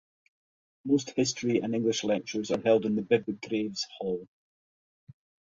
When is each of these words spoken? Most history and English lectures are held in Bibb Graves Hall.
Most 0.83 1.11
history 1.11 1.59
and 1.59 1.75
English 1.75 2.03
lectures 2.03 2.49
are 2.49 2.59
held 2.59 2.87
in 2.87 2.95
Bibb 3.03 3.39
Graves 3.39 3.85
Hall. 3.99 4.27